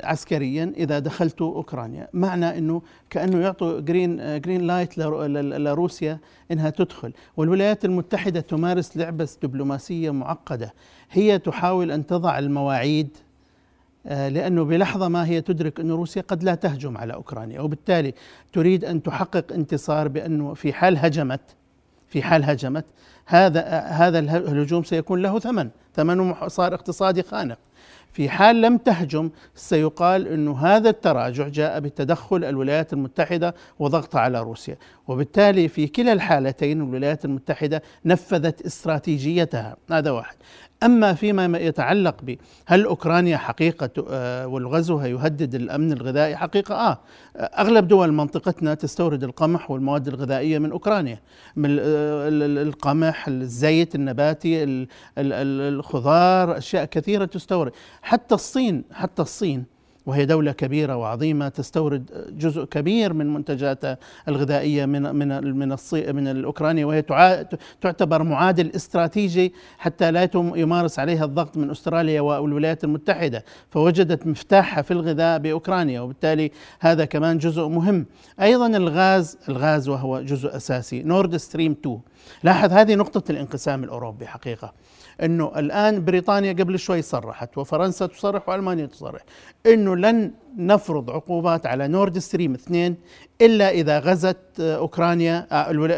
عسكريا 0.04 0.72
إذا 0.76 0.98
دخلتوا 0.98 1.54
أوكرانيا. 1.54 2.08
معنى 2.12 2.58
إنه 2.58 2.82
كأنه 3.10 3.38
يعطوا 3.40 3.80
green 3.80 4.20
آه، 4.20 4.38
green 4.38 4.61
light 4.61 4.99
لروسيا 4.98 6.18
إنها 6.50 6.70
تدخل. 6.70 7.12
والولايات 7.37 7.84
المتحدة 7.84 8.40
تمارس 8.40 8.96
لعبة 8.96 9.28
دبلوماسية 9.42 10.10
معقدة. 10.10 10.75
هي 11.10 11.38
تحاول 11.38 11.90
أن 11.90 12.06
تضع 12.06 12.38
المواعيد 12.38 13.08
آه، 14.06 14.28
لأنه 14.28 14.64
بلحظة 14.64 15.08
ما 15.08 15.26
هي 15.26 15.40
تدرك 15.40 15.80
ان 15.80 15.90
روسيا 15.90 16.22
قد 16.22 16.42
لا 16.42 16.54
تهجم 16.54 16.96
على 16.98 17.14
أوكرانيا. 17.14 17.60
وبالتالي 17.60 18.14
تريد 18.52 18.84
أن 18.84 19.02
تحقق 19.02 19.52
انتصار 19.52 20.08
بأنه 20.08 20.54
في 20.54 20.72
حال 20.72 20.98
هجمت 20.98 21.40
في 22.08 22.22
حال 22.22 22.44
هجمت 22.44 22.84
هذا 23.26 23.60
آه، 23.60 23.80
هذا 23.80 24.18
اله- 24.18 24.37
الهجوم 24.37 24.82
سيكون 24.82 25.22
له 25.22 25.38
ثمن. 25.38 25.68
ثمنه 25.96 26.48
صار 26.48 26.75
اقتصادي 26.75 27.22
خانق. 27.22 27.58
في 28.12 28.28
حال 28.28 28.62
لم 28.62 28.76
تهجم 28.76 29.30
سيقال 29.54 30.28
إنه 30.28 30.59
هذا 30.59 30.90
التراجع 30.90 31.49
جاء 31.49 31.80
بتدخل 31.80 32.45
الولايات 32.45 32.92
المتحدة 32.92 33.54
وضغطها 33.78 34.21
على 34.21 34.42
روسيا. 34.42 34.76
وبالتالي 35.09 35.68
في 35.68 35.87
كلا 35.87 36.12
الحالتين 36.12 36.80
الولايات 36.80 37.25
المتحدة 37.25 37.83
نفذت 38.04 38.62
استراتيجيتها. 38.66 39.76
هذا 39.90 40.11
واحد. 40.11 40.37
أما 40.83 41.14
فيما 41.14 41.59
يتعلق 41.59 42.16
ب 42.23 42.37
هل 42.66 42.85
أوكرانيا 42.85 43.37
حقيقة 43.37 43.90
آه، 44.11 44.47
والغزو 44.47 45.00
يهدد 45.00 45.54
الأمن 45.54 45.92
الغذائي؟ 45.92 46.37
حقيقة 46.37 46.75
آه. 46.75 46.99
أغلب 47.37 47.88
دول 47.88 48.12
منطقتنا 48.12 48.75
تستورد 48.75 49.25
القمح 49.25 49.71
والمواد 49.71 50.09
الغذائية 50.09 50.59
من 50.59 50.71
أوكرانيا. 50.71 51.18
من 51.57 51.71
ال- 51.71 52.68
القمح 52.68 53.28
الزيت 53.28 53.95
النباتي 53.95 54.62
ال- 54.62 54.88
ال- 55.18 55.33
ال- 55.33 55.75
الخضار 55.75 56.59
أشياء 56.59 56.85
كثيرة 56.85 57.25
تستورد. 57.25 57.73
حتى 58.02 58.35
الصين 58.35 58.85
حتى 58.92 59.23
الصين 59.23 59.64
وهي 60.06 60.26
دولة 60.26 60.52
كبيرة 60.52 60.97
وعظيمة 60.97 61.49
تستورد 61.49 62.11
جزء 62.38 62.64
كبير 62.64 63.12
من 63.12 63.35
منتجاتها 63.35 63.99
الغذائية 64.28 64.87
من 64.87 65.02
من 65.02 65.28
من 65.58 65.76
من 66.12 66.28
الاوكرانيا 66.28 66.87
وهي 66.87 67.02
تع- 67.02 67.42
تعتبر 67.80 68.23
معادل 68.23 68.70
استراتيجي 68.76 69.52
حتى 69.78 70.11
لا 70.11 70.28
يمارس 70.35 70.99
عليها 70.99 71.25
الضغط 71.25 71.56
من 71.56 71.70
أستراليا 71.70 72.20
والولايات 72.20 72.85
المتحدة 72.85 73.44
فوجدت 73.70 74.26
مفتاحها 74.26 74.82
في 74.82 74.90
الغذاء 74.90 75.38
بأوكرانيا 75.38 76.00
وبالتالي 76.00 76.50
هذا 76.80 77.04
كمان 77.04 77.38
جزء 77.38 77.68
مهم. 77.68 78.06
أيضا 78.40 78.66
الغاز 78.66 79.38
الغاز 79.49 79.88
وهو 79.88 80.20
جزء 80.20 80.56
أساسي. 80.56 81.02
نورد 81.02 81.37
ستريم 81.37 81.73
2 81.73 82.00
لاحظ 82.42 82.73
هذه 82.73 82.94
نقطة 82.94 83.30
الانقسام 83.30 83.85
الأوروبي 83.85 84.26
حقيقة. 84.26 84.73
إنه 85.22 85.52
الآن 85.56 86.04
بريطانيا 86.04 86.52
قبل 86.52 86.78
شوي 86.78 87.02
صرحت 87.02 87.58
وفرنسا 87.58 88.06
تصرح 88.06 88.48
وألمانيا 88.48 88.87
تصرح 88.87 89.22
إنه 89.66 89.96
لن 89.96 90.30
نفرض 90.56 91.10
عقوبات 91.10 91.66
على 91.66 91.88
نورد 91.88 92.18
ستريم 92.18 92.54
2 92.54 92.96
إلا 93.40 93.70
إذا 93.70 93.98
غزت 93.98 94.37
آه، 94.60 94.76
أوكرانيا 94.76 95.46
آه، 95.52 95.88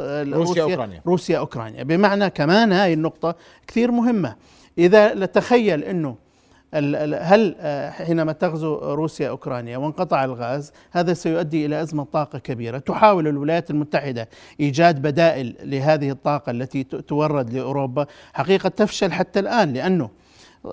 آه، 0.00 0.22
روسيا 0.22 0.62
أوكرانيا. 0.62 1.02
روسيا 1.06 1.38
أوكرانيا 1.38 1.82
بمعنى 1.82 2.30
كمان 2.30 2.72
هاي 2.72 2.92
النقطة 2.92 3.34
كثير 3.66 3.90
مهمة 3.90 4.36
إذا 4.78 5.14
نتخيل 5.14 5.84
إنه 5.84 6.27
هل 6.74 7.54
آه، 7.60 7.90
حينما 7.90 8.32
تغزو 8.32 8.74
روسيا 8.94 9.28
أوكرانيا 9.28 9.78
وانقطع 9.78 10.24
الغاز 10.24 10.72
هذا 10.90 11.12
سيؤدي 11.14 11.66
إلى 11.66 11.82
أزمة 11.82 12.04
طاقة 12.04 12.38
كبيرة، 12.38 12.78
تحاول 12.78 13.28
الولايات 13.28 13.70
المتحدة 13.70 14.28
إيجاد 14.60 15.02
بدائل 15.02 15.54
لهذه 15.62 16.10
الطاقة 16.10 16.50
التي 16.50 16.84
تورد 16.84 17.52
لأوروبا، 17.54 18.06
حقيقة 18.32 18.68
تفشل 18.68 19.12
حتى 19.12 19.40
الآن 19.40 19.72
لأنه 19.72 20.10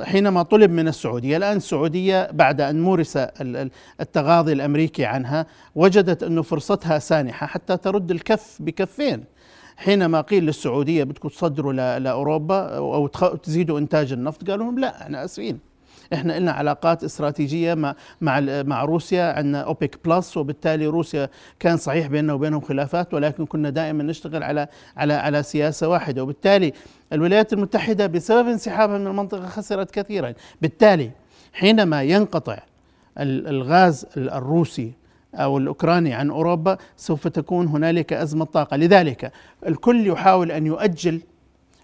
حينما 0.03 0.43
طلب 0.43 0.71
من 0.71 0.87
السعودية، 0.87 1.37
الآن 1.37 1.57
السعودية 1.57 2.31
بعد 2.31 2.61
أن 2.61 2.81
مورس 2.81 3.17
ال- 3.17 3.31
ال- 3.55 3.71
التغاضي 4.01 4.53
الأمريكي 4.53 5.05
عنها 5.05 5.45
وجدت 5.75 6.23
انه 6.23 6.41
فرصتها 6.41 6.99
سانحة 6.99 7.47
حتى 7.47 7.77
ترد 7.77 8.11
الكف 8.11 8.57
بكفين. 8.59 9.23
حينما 9.77 10.21
قيل 10.21 10.43
للسعودية 10.45 11.03
بدكم 11.03 11.29
تصدروا 11.29 11.73
ل- 11.73 12.03
لأوروبا 12.03 12.59
أو 12.77 13.07
تخ- 13.07 13.35
تزيدوا 13.43 13.79
إنتاج 13.79 14.11
النفط 14.11 14.49
قالوا 14.49 14.65
لهم 14.65 14.79
لا 14.79 15.01
إحنا 15.01 15.25
آسفين. 15.25 15.59
إحنا 16.13 16.39
لنا 16.39 16.51
علاقات 16.51 17.03
استراتيجية 17.03 17.73
مع 17.73 17.95
مع 18.21 18.39
مع 18.63 18.83
روسيا 18.83 19.23
عندنا 19.33 19.61
أوبك 19.61 19.99
plus 20.05 20.37
وبالتالي 20.37 20.85
روسيا 20.87 21.29
كان 21.59 21.77
صحيح 21.77 22.07
بيننا 22.07 22.33
وبينهم 22.33 22.61
خلافات 22.61 23.13
ولكن 23.13 23.45
كنا 23.45 23.69
دائما 23.69 24.03
نشتغل 24.03 24.43
على 24.43 24.67
على 24.97 25.13
على 25.13 25.43
سياسة 25.43 25.87
واحدة. 25.87 26.23
وبالتالي 26.23 26.73
الولايات 27.13 27.53
المتحدة 27.53 28.07
بسبب 28.07 28.47
انسحابها 28.47 28.97
من 28.97 29.07
المنطقة 29.07 29.45
خسرت 29.45 29.91
كثيرا. 29.91 30.33
بالتالي 30.61 31.11
حينما 31.53 32.03
ينقطع 32.03 32.57
ال- 33.17 33.47
الغاز 33.47 34.05
ال- 34.17 34.29
الروسي 34.29 34.91
أو 35.35 35.57
الأوكراني 35.57 36.13
عن 36.13 36.29
أوروبا 36.29 36.77
سوف 36.97 37.27
تكون 37.27 37.67
هنالك 37.67 38.13
أزمة 38.13 38.45
طاقة. 38.45 38.77
لذلك 38.77 39.31
الكل 39.67 40.07
يحاول 40.07 40.51
أن 40.51 40.65
يؤجل 40.65 41.21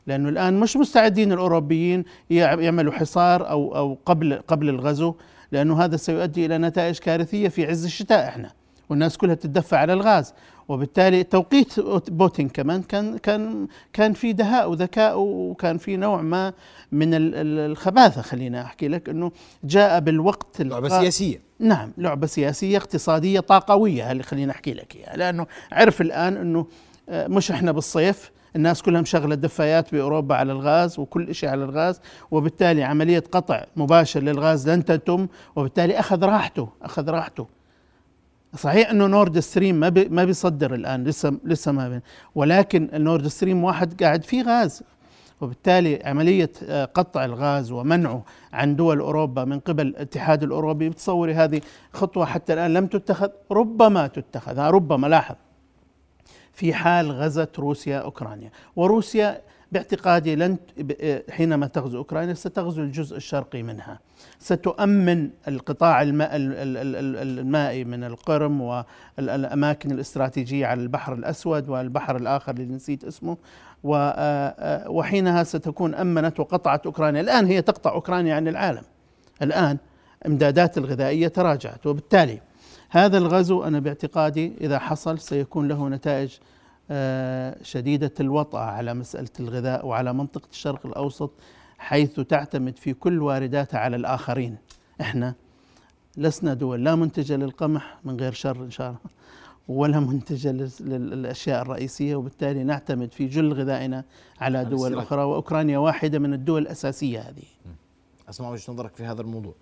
لأنه 0.08 0.30
الآن 0.30 0.60
مش 0.60 0.78
مستعدين 0.78 1.32
الأوروبيين 1.32 2.04
يع- 2.30 2.54
يعملوا 2.54 2.94
حصار 2.94 3.50
أو 3.50 3.76
أو 3.76 3.98
قبل 4.06 4.42
قبل 4.48 4.70
الغزو 4.70 5.16
لأنه 5.52 5.84
هذا 5.84 5.98
سيؤدي 5.98 6.46
إلى 6.46 6.58
نتائج 6.58 6.98
كارثية 7.00 7.48
في 7.48 7.66
عز 7.68 7.86
الشتاء 7.86 8.28
إحنا 8.28 8.52
والناس 8.90 9.18
كلها 9.18 9.36
تدفع 9.36 9.78
على 9.78 9.94
الغاز. 9.94 10.34
وبالتالي 10.68 11.24
توقيت 11.24 11.80
بوتين 12.10 12.50
كمان 12.50 12.82
كان 12.84 13.18
كان 13.18 13.68
كان 13.94 14.14
في 14.14 14.34
دهاء 14.34 14.70
وذكاء 14.72 15.20
وكان 15.20 15.78
في 15.78 15.98
نوع 15.98 16.22
ما 16.22 16.54
من 16.92 17.14
ال- 17.14 17.36
ال- 17.36 17.72
الخباثة 17.72 18.22
خلينا 18.22 18.62
أحكي 18.62 18.88
لك 18.88 19.10
إنه 19.10 19.32
جاء 19.64 20.00
بالوقت 20.00 20.62
لعبة 20.62 20.90
سياسية. 21.02 21.42
نعم 21.60 21.92
لعبة 21.98 22.28
سياسية 22.28 22.78
اقتصادية 22.78 23.40
طاقوية 23.40 24.12
اللي 24.12 24.24
خليني 24.24 24.52
أحكي 24.52 24.74
لك 24.74 24.96
إياها 24.96 25.18
لأنه 25.18 25.48
عرف 25.72 26.02
الآن 26.02 26.38
أنه 26.38 26.66
آه، 27.10 27.28
مش 27.28 27.52
إحنا 27.52 27.72
بالصيف 27.72 28.32
الناس 28.56 28.82
كلها 28.82 29.02
مشغلة 29.02 29.36
دفايات 29.36 29.96
بأوروبا 29.96 30.36
على 30.36 30.52
الغاز 30.52 31.00
وكل 31.00 31.36
شيء 31.36 31.50
على 31.50 31.64
الغاز 31.64 32.02
وبالتالي 32.32 32.84
عملية 32.84 33.24
قطع 33.32 33.64
مباشر 33.76 34.20
للغاز 34.20 34.70
لن 34.70 34.86
تتم 34.86 35.28
وبالتالي 35.56 36.00
أخذ 36.00 36.26
راحته 36.26 36.70
أخذ 36.82 37.10
راحته. 37.10 37.48
صحيح 38.56 38.90
إنه 38.90 39.08
نورد 39.08 39.40
ستريم 39.40 39.76
ما 39.76 39.90
بي 39.90 40.10
ما 40.10 40.26
بيصدر 40.26 40.74
الآن 40.74 41.04
لسه 41.04 41.38
لسه 41.44 41.72
ما 41.72 41.90
بين 41.90 42.02
ولكن 42.36 42.90
النورد 42.94 43.28
ستريم 43.28 43.64
واحد 43.64 44.04
قاعد 44.04 44.24
فيه 44.24 44.44
غاز. 44.44 44.84
وبالتالي 45.42 46.02
عملية 46.06 46.52
آه، 46.64 46.86
قطع 46.86 47.26
الغاز 47.26 47.72
ومنعه 47.72 48.24
عن 48.54 48.76
دول 48.76 49.00
أوروبا 49.00 49.46
من 49.46 49.60
قبل 49.60 49.88
الاتحاد 49.88 50.44
الأوروبي 50.44 50.90
بتصوري 50.90 51.34
هذه 51.34 51.62
خطوة 51.94 52.26
حتى 52.26 52.54
الآن 52.54 52.74
لم 52.74 52.88
تتخذ 52.88 53.30
ربما 53.52 54.08
تتخذ 54.08 54.60
ربما 54.60 55.08
لاحظ. 55.08 55.36
في 56.54 56.74
حال 56.74 57.12
غزت 57.12 57.60
روسيا 57.60 57.98
أوكرانيا. 58.00 58.52
وروسيا 58.76 59.42
باعتقادي 59.72 60.36
لن 60.36 60.58
ت- 60.58 61.32
حينما 61.32 61.68
تغزو 61.68 61.98
أوكرانيا 61.98 62.34
ستغزو 62.34 62.82
الجزء 62.82 63.18
الشرقي 63.18 63.64
منها. 63.64 64.00
ستؤمن 64.40 65.30
القطاع 65.48 66.02
الماء 66.02 66.36
ال- 66.36 66.54
ال- 66.54 66.78
ال- 66.78 66.96
ال- 66.96 67.40
المائي 67.40 67.84
من 67.84 68.04
القرم 68.04 68.62
والأماكن 68.62 69.92
الاستراتيجية 69.92 70.66
على 70.66 70.82
البحر 70.82 71.14
الأسود 71.14 71.70
والبحر 71.70 72.16
الآخر 72.18 72.52
اللي 72.54 72.74
نسيت 72.76 73.04
اسمه. 73.04 73.38
آه، 73.86 73.96
آه، 73.96 74.90
وحينها 74.90 75.44
ستكون 75.44 75.96
أمنت 75.96 76.40
وقطعت 76.40 76.86
أوكرانيا. 76.86 77.22
الآن 77.22 77.46
هي 77.46 77.62
تقطع 77.62 77.92
أوكرانيا 77.92 78.36
عن 78.36 78.48
العالم. 78.48 78.84
الآن 79.42 79.78
إمدادات 80.28 80.78
الغذائية 80.78 81.28
تراجعت. 81.28 81.88
وبالتالي 81.88 82.42
هذا 82.94 83.18
الغزو 83.18 83.64
أنا 83.64 83.80
باعتقادي 83.80 84.54
إذا 84.62 84.80
حصل 84.80 85.20
سيكون 85.20 85.68
له 85.68 85.90
نتائج 85.90 86.34
آه، 86.92 87.58
شديدة 87.64 88.12
الوطأة 88.20 88.60
على 88.60 88.94
مسألة 88.94 89.30
الغذاء 89.40 89.86
وعلى 89.88 90.14
منطقة 90.14 90.48
الشرق 90.52 90.86
الأوسط 90.86 91.32
حيث 91.78 92.20
تعتمد 92.20 92.78
في 92.78 92.94
كل 92.94 93.22
وارداتها 93.22 93.80
على 93.80 93.96
الآخرين. 93.96 94.58
إحنا 95.02 95.36
لسنا 96.18 96.54
دول 96.54 96.84
لا 96.84 96.96
منتجه 96.96 97.36
للقمح 97.36 97.98
من 98.04 98.20
غير 98.20 98.32
شر 98.32 98.64
إن 98.64 98.72
شاء 98.72 98.88
الله 98.88 99.00
ولا 99.68 100.00
منتجه 100.00 100.52
لل- 100.52 100.72
للأشياء 101.10 101.62
الرئيسية 101.62 102.16
وبالتالي 102.16 102.64
نعتمد 102.64 103.14
في 103.14 103.28
جل 103.28 103.54
غذائنا 103.54 104.04
على 104.42 104.66
دول 104.66 104.88
السلاح. 104.88 105.04
أخرى 105.04 105.24
وأوكرانيا 105.24 105.78
واحدة 105.78 106.20
من 106.20 106.34
الدول 106.34 106.62
الأساسية 106.62 107.20
هذه. 107.20 107.44
اسمع 108.30 108.50
وجهة 108.50 108.72
نظرك 108.74 108.96
في 108.96 109.04
هذا 109.04 109.22
الموضوع؟ 109.22 109.54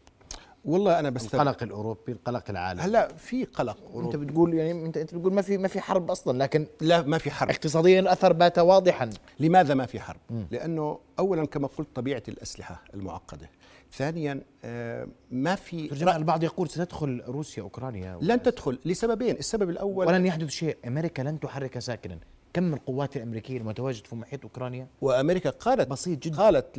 والله 0.66 1.00
أنا 1.00 1.10
بستغرب 1.10 1.42
القلق 1.48 1.64
الأوروبي 1.64 2.12
القلق 2.12 2.44
العالمي. 2.50 2.84
هلا 2.84 3.08
في 3.08 3.46
قلق 3.46 3.78
أنت 3.78 3.96
أوروبي. 3.96 4.18
بتقول 4.18 4.54
يعني 4.54 4.86
انت 4.86 4.98
أنت 4.98 5.16
بتقول 5.16 5.34
ما 5.34 5.42
في 5.42 5.58
ما 5.58 5.68
في 5.68 5.82
حرب 5.82 6.12
أصلا 6.12 6.38
لكن 6.44 6.68
لا 6.82 7.02
ما 7.02 7.18
في 7.18 7.32
حرب. 7.32 7.50
اقتصاديا 7.50 8.00
الأثر 8.00 8.34
بات 8.34 8.60
واضحا. 8.60 9.10
لماذا 9.40 9.74
ما 9.74 9.86
في 9.86 10.00
حرب؟ 10.00 10.20
لأنه 10.52 11.00
اولا 11.20 11.46
كما 11.46 11.68
قلت 11.68 11.88
طبيعة 11.96 12.24
الأسلحة 12.28 12.84
المعقدة. 12.94 13.50
ثانيا 13.94 14.42
آه، 14.64 15.08
ما 15.32 15.56
في 15.56 15.88
ترجمة 15.88 16.16
البعض 16.16 16.44
يقول 16.44 16.70
ستدخل 16.70 17.24
روسيا 17.28 17.64
أوكرانيا 17.64 18.20
لن 18.22 18.42
تدخل 18.42 18.80
لسببين. 18.86 19.36
السبب 19.36 19.70
الأول 19.70 20.08
ولن 20.08 20.26
يحدث 20.26 20.50
شيء. 20.50 20.78
أمريكا 20.88 21.22
لن 21.22 21.40
تحرك 21.40 21.80
ساكنا. 21.80 22.20
كم 22.54 22.74
القوات 22.74 23.18
الأمريكية 23.18 23.58
المتواجد 23.58 24.08
في 24.08 24.16
محيط 24.16 24.44
أوكرانيا 24.44 24.88
وأمريكا 25.02 25.50
قالت 25.50 25.88
بسيط 25.88 26.20
جدا. 26.20 26.38
قالت. 26.38 26.78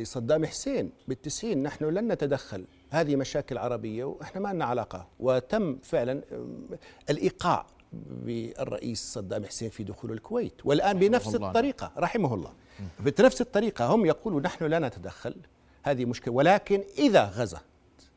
لصدام 0.00 0.46
حسين 0.46 0.92
بالتسعين 1.08 1.62
نحن 1.62 1.84
لن 1.84 2.12
نتدخل 2.12 2.64
هذه 2.90 3.16
مشاكل 3.16 3.58
عربية 3.58 4.04
وإحنا 4.04 4.40
ما 4.40 4.52
لنا 4.52 4.64
علاقة 4.64 5.08
وتم 5.20 5.78
فعلا 5.82 6.22
الإيقاع 7.10 7.66
بالرئيس 7.92 9.12
صدام 9.12 9.44
حسين 9.44 9.70
في 9.70 9.84
دخول 9.84 10.12
الكويت 10.12 10.52
والآن 10.64 10.98
بنفس 10.98 11.34
الله. 11.34 11.48
الطريقة 11.48 11.92
رحمه 11.96 12.34
الله 12.34 12.52
بنفس 13.00 13.40
الطريقة 13.40 13.86
هم 13.86 14.06
يقولوا 14.06 14.40
نحن 14.40 14.64
لا 14.64 14.78
نتدخل 14.78 15.34
هذه 15.82 16.04
مشكلة 16.04 16.34
ولكن 16.34 16.84
إذا 16.98 17.24
غزا 17.24 17.60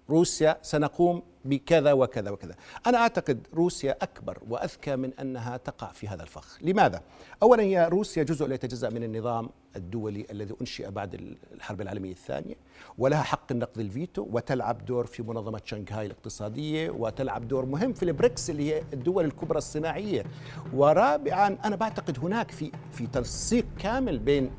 روسيا 0.10 0.58
سنقوم 0.62 1.24
بكذا 1.46 1.94
وكذا 1.94 2.32
وكذا. 2.32 2.56
أنا 2.88 2.98
أعتقد 2.98 3.48
روسيا 3.54 3.98
أكبر 4.02 4.38
وأذكى 4.50 4.96
من 4.96 5.14
أنها 5.14 5.58
تقع 5.58 5.92
في 5.92 6.08
هذا 6.08 6.24
الفخ. 6.24 6.58
لماذا؟ 6.62 7.02
أولا 7.44 7.64
هي 7.64 7.88
روسيا 7.88 8.24
جزء 8.24 8.48
لا 8.48 8.56
يتجزأ 8.56 8.90
من 8.90 9.04
النظام 9.04 9.50
الدولي 9.76 10.26
الذي 10.32 10.56
أنشئ 10.62 10.92
بعد 10.92 11.38
الحرب 11.56 11.82
العالمية 11.82 12.12
الثانية 12.12 12.56
ولها 12.98 13.22
حق 13.22 13.52
النقد 13.52 13.80
الفيتو 13.80 14.28
وتلعب 14.32 14.86
دور 14.86 15.06
في 15.06 15.24
منظمة 15.24 15.62
شنغهاي 15.66 16.06
الاقتصادية 16.06 16.90
وتلعب 16.90 17.48
دور 17.48 17.66
مهم 17.66 17.94
في 17.94 18.04
البريكس 18.04 18.50
اللي 18.50 18.74
هي 18.74 18.84
الدول 18.94 19.26
الكبرى 19.26 19.58
الصناعية. 19.58 20.24
ورابعا 20.74 21.58
أنا 21.66 21.76
بعتقد 21.76 22.20
هناك 22.20 22.52
في 22.52 22.72
في 22.92 23.08
تنسيق 23.08 23.66
كامل 23.80 24.20
بين 24.20 24.52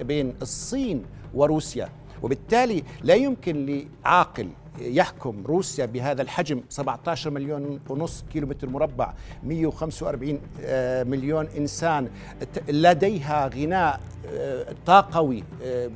بين 0.00 0.34
الصين 0.42 1.04
وروسيا. 1.34 1.88
وبالتالي 2.22 2.84
لا 3.02 3.14
يمكن 3.14 3.86
لعاقل 4.04 4.48
يحكم 4.80 5.42
روسيا 5.46 5.86
بهذا 5.86 6.22
الحجم 6.22 6.60
17 6.68 7.30
مليون 7.30 7.80
ونص 7.88 8.24
كيلومتر 8.32 8.68
مربع 8.68 9.12
145 9.44 10.40
آه، 10.60 11.02
مليون 11.04 11.46
إنسان. 11.58 12.08
ت- 12.54 12.70
لديها 12.70 13.46
غناء 13.48 14.00
آه، 14.34 14.74
طاقوي 14.86 15.44
آه، 15.62 15.90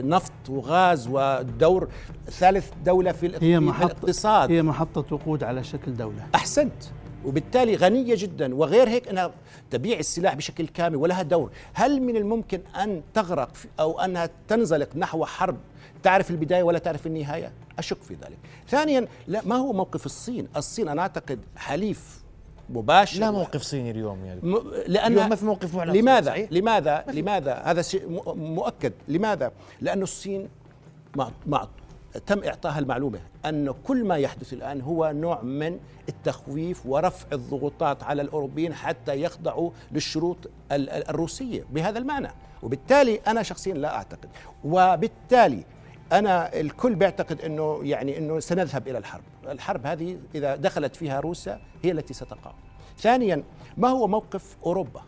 نفط 0.00 0.32
وغاز 0.48 1.08
ودور. 1.10 1.88
ثالث 2.30 2.70
دولة 2.84 3.12
في 3.12 3.26
هي 3.26 3.38
في 3.40 3.58
محطه 3.58 3.84
الاقتصاد. 3.86 4.50
هي 4.50 4.62
محطة 4.62 5.14
وقود 5.14 5.44
على 5.44 5.64
شكل 5.64 5.94
دولة. 5.96 6.26
أحسنت. 6.34 6.72
وبالتالي 7.24 7.76
غنية 7.76 8.14
جدا. 8.18 8.54
وغير 8.54 8.88
هيك 8.88 9.08
انها 9.08 9.30
تبيع 9.70 9.98
السلاح 9.98 10.34
بشكل 10.34 10.66
كامل 10.68 10.96
ولها 10.96 11.22
دور. 11.22 11.50
هل 11.74 12.02
من 12.02 12.16
الممكن 12.16 12.60
أن 12.82 13.02
تغرق 13.14 13.52
أو 13.80 14.00
أنها 14.00 14.30
تنزلق 14.48 14.88
نحو 14.96 15.24
حرب؟ 15.24 15.56
تعرف 16.02 16.30
البداية 16.30 16.62
ولا 16.62 16.78
تعرف 16.78 17.06
النهاية؟ 17.06 17.52
أشك 17.80 18.02
في 18.02 18.14
ذلك. 18.14 18.38
ثانيا 18.68 19.08
لا 19.26 19.40
ما 19.44 19.56
هو 19.56 19.72
موقف 19.72 20.06
الصين؟ 20.06 20.48
الصين 20.56 20.88
أنا 20.88 21.02
أعتقد 21.02 21.38
حليف 21.56 22.20
مباشر. 22.70 23.20
لا 23.20 23.30
موقف 23.30 23.62
صيني 23.62 23.90
اليوم 23.90 24.24
يعني. 24.24 24.40
م... 24.42 24.56
لأن 24.86 25.12
اليوم 25.12 25.28
ما 25.28 25.36
في 25.36 25.44
موقف 25.44 25.74
معلن 25.74 25.92
لماذا؟ 25.92 26.26
صحيح؟ 26.30 26.52
لماذا؟ 26.52 27.04
لماذا؟ 27.08 27.54
هذا 27.54 27.82
شيء 27.82 28.22
مؤكد. 28.36 28.92
لماذا؟ 29.08 29.52
لأن 29.80 30.02
الصين 30.02 30.48
مع... 31.16 31.30
مع 31.46 31.68
تم 32.26 32.44
إعطاها 32.44 32.78
المعلومة 32.78 33.18
أن 33.44 33.74
كل 33.86 34.04
ما 34.04 34.16
يحدث 34.16 34.52
الآن 34.52 34.80
هو 34.80 35.12
نوع 35.14 35.42
من 35.42 35.78
التخويف 36.08 36.86
ورفع 36.86 37.26
الضغوطات 37.32 38.02
على 38.02 38.22
الأوروبيين 38.22 38.74
حتى 38.74 39.22
يخضعوا 39.22 39.70
للشروط 39.92 40.36
ال- 40.72 40.90
ال- 40.90 41.08
الروسية 41.08 41.64
بهذا 41.70 41.98
المعنى. 41.98 42.28
وبالتالي 42.62 43.16
أنا 43.26 43.42
شخصيا 43.42 43.74
لا 43.74 43.94
أعتقد. 43.96 44.28
وبالتالي 44.64 45.64
أنا 46.12 46.60
الكل 46.60 46.94
بيعتقد 46.94 47.40
أنه 47.40 47.80
يعني 47.82 48.18
أنه 48.18 48.40
سنذهب 48.40 48.88
إلى 48.88 48.98
الحرب. 48.98 49.22
الحرب 49.48 49.86
هذه 49.86 50.18
إذا 50.34 50.56
دخلت 50.56 50.96
فيها 50.96 51.20
روسيا 51.20 51.60
هي 51.82 51.90
التي 51.90 52.14
ستقع. 52.14 52.52
ثانيا 52.98 53.42
ما 53.76 53.88
هو 53.88 54.06
موقف 54.06 54.56
أوروبا؟ 54.66 55.02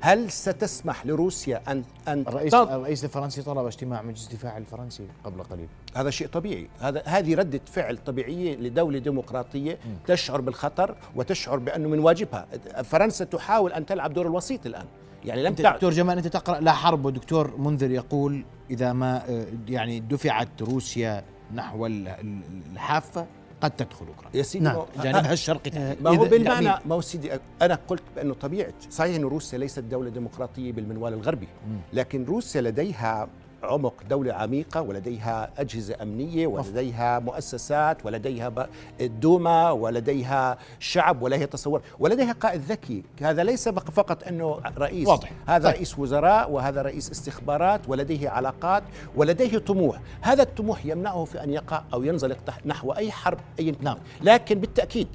هل 0.00 0.30
ستسمح 0.30 1.06
لروسيا 1.06 1.62
أن 1.68 1.84
أن 2.08 2.24
الرئيس 2.28 2.54
الرئيس 2.54 3.04
الفرنسي 3.04 3.42
طلب 3.42 3.66
اجتماع 3.66 4.02
مجلس 4.02 4.32
الدفاع 4.32 4.56
الفرنسي 4.56 5.08
قبل 5.24 5.42
قليل. 5.42 5.68
هذا 5.96 6.10
شيء 6.10 6.28
طبيعي. 6.28 6.68
هذا 6.80 7.02
هذه 7.06 7.34
ردة 7.34 7.60
فعل 7.66 7.98
طبيعية 8.06 8.56
لدولة 8.56 8.98
ديمقراطية 8.98 9.78
تشعر 10.06 10.40
بالخطر 10.40 10.96
وتشعر 11.16 11.58
بأنه 11.58 11.88
من 11.88 11.98
واجبها. 11.98 12.46
فرنسا 12.82 13.24
تحاول 13.24 13.72
أن 13.72 13.86
تلعب 13.86 14.12
دور 14.12 14.26
الوسيط 14.26 14.66
الآن. 14.66 14.86
يعني 15.24 15.42
لم 15.42 15.52
دكتور 15.54 15.90
جمال 15.90 16.16
أنت 16.18 16.26
تقرأ 16.26 16.60
لا 16.60 16.72
حرب 16.72 17.04
ودكتور 17.04 17.56
منذر 17.56 17.90
يقول 17.90 18.44
إذا 18.70 18.92
ما 18.92 19.30
آه، 19.30 19.46
يعني 19.68 20.00
دفعت 20.00 20.62
روسيا 20.62 21.24
نحو 21.54 21.86
ال- 21.86 22.08
ال- 22.08 22.40
الحافة 22.72 23.26
قد 23.60 23.70
تدخل 23.70 24.06
أوكرانيا 24.06 24.36
يا 24.38 24.42
سيدي 24.42 24.64
نعم. 24.64 24.82
جانبها 25.02 25.32
الشرقي. 25.32 25.70
ما 26.02 26.10
هو 26.10 26.26
إذا- 26.26 26.28
بالمعنى 26.30 26.66
يعني- 26.66 26.80
ما 26.86 26.94
هو 26.94 27.00
سيدي 27.00 27.30
أنا 27.62 27.78
قلت 27.88 28.02
بانه 28.16 28.34
طبيعة 28.34 28.72
صحيح 28.90 29.16
انه 29.16 29.28
روسيا 29.28 29.58
ليست 29.58 29.78
دولة 29.78 30.10
ديمقراطية 30.10 30.72
بالمنوال 30.72 31.12
الغربي 31.12 31.48
لكن 31.92 32.24
روسيا 32.24 32.60
لديها 32.60 33.28
عمق 33.64 33.94
دولة 34.10 34.32
عميقة 34.32 34.80
ولديها 34.80 35.50
أجهزة 35.58 35.96
أمنية 36.02 36.46
ولديها 36.46 37.18
مؤسسات 37.18 38.06
ولديها 38.06 38.68
الدوما 39.00 39.70
ولديها 39.70 40.58
شعب 40.78 41.22
ولديها 41.22 41.46
تصور 41.46 41.82
ولديها 41.98 42.32
قائد 42.32 42.60
ذكي 42.60 43.02
هذا 43.20 43.44
ليس 43.44 43.68
فقط 43.68 44.24
أنه 44.28 44.60
رئيس 44.78 45.08
واضح. 45.08 45.32
هذا 45.46 45.64
طيب. 45.64 45.76
رئيس 45.76 45.98
وزراء 45.98 46.50
وهذا 46.50 46.82
رئيس 46.82 47.10
استخبارات 47.10 47.80
ولديه 47.88 48.30
علاقات 48.30 48.82
ولديه 49.16 49.58
طموح 49.58 50.00
هذا 50.20 50.42
الطموح 50.42 50.86
يمنعه 50.86 51.24
في 51.24 51.44
أن 51.44 51.50
يقع 51.50 51.82
أو 51.94 52.02
ينزلق 52.02 52.38
نحو 52.66 52.92
أي 52.92 53.12
حرب 53.12 53.38
أي. 53.58 53.74
نعم. 53.80 53.96
لكن 54.22 54.58
بالتأكيد 54.60 55.08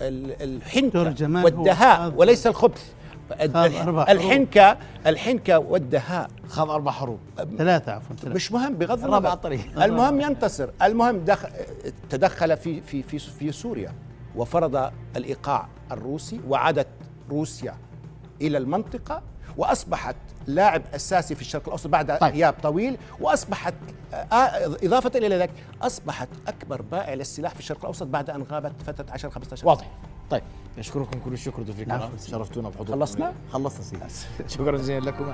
الحنكة 0.00 1.14
والدهاء 1.44 2.12
وليس 2.16 2.46
الخبث 2.46 2.92
الحنكة 4.08 4.76
الحنكة 5.06 5.58
والدهاء 5.58 6.30
خاض 6.48 6.70
أربع 6.70 6.90
حروب. 6.90 7.18
ثلاثة 7.58 7.92
عفوا 7.92 8.16
ثلاثة. 8.16 8.34
مش 8.34 8.52
مهم 8.52 8.74
بغض 8.74 9.04
النظر. 9.04 9.32
الطريق. 9.32 9.60
المهم 9.84 10.20
ينتصر. 10.20 10.68
المهم 10.82 11.18
دخل 11.18 11.48
تدخل 12.10 12.56
في 12.56 12.80
في 12.80 13.02
في 13.02 13.18
في 13.18 13.52
سوريا 13.52 13.92
وفرض 14.36 14.90
الإيقاع 15.16 15.68
الروسي 15.92 16.40
وعادت 16.48 16.86
روسيا 17.30 17.74
إلى 18.40 18.58
المنطقة 18.58 19.22
وأصبحت 19.56 20.16
لاعب 20.46 20.82
أساسي 20.94 21.34
في 21.34 21.40
الشرق 21.40 21.62
الأوسط 21.66 21.86
بعد 21.86 22.06
طيب. 22.06 22.18
طيب. 22.20 22.32
غياب 22.34 22.54
طويل 22.62 22.96
وأصبحت 23.20 23.74
آه، 24.14 24.26
إضافة 24.82 25.10
إلى 25.14 25.36
ذلك 25.36 25.50
أصبحت 25.82 26.28
أكبر 26.48 26.82
بائع 26.82 27.14
للسلاح 27.14 27.52
في 27.54 27.58
الشرق 27.60 27.80
الأوسط 27.80 28.06
بعد 28.06 28.30
أن 28.30 28.42
غابت 28.42 28.72
فترة 28.86 29.06
10 29.12 29.30
15 29.30 29.66
واضح 29.68 29.90
طيب 30.30 30.42
اشكركم 30.78 31.20
كل 31.24 31.32
الشكر 31.32 31.62
الكرام 31.62 31.90
العفو. 31.98 32.16
شرفتونا 32.30 32.68
بحضوركم 32.68 32.92
خلصنا؟ 32.92 33.32
خلصنا 33.52 33.82
سيدي 33.82 34.48
شكرا 34.54 34.78
جزيلا 34.78 35.10
لكم 35.10 35.24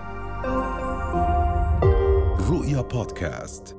رؤيا 2.50 2.80
بودكاست 2.80 3.76